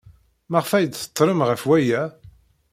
[0.49, 2.01] Maɣef ay d-tettrem ɣef waya?